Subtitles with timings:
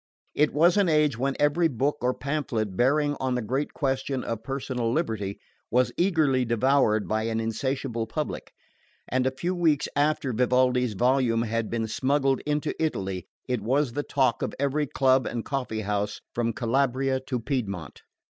[0.33, 4.41] It was an age when every book or pamphlet bearing on the great question of
[4.43, 5.39] personal liberty
[5.69, 8.51] was eagerly devoured by an insatiable public;
[9.07, 14.01] and a few weeks after Vivaldi's volume had been smuggled into Italy it was the
[14.01, 18.01] talk of every club and coffee house from Calabria to Piedmont.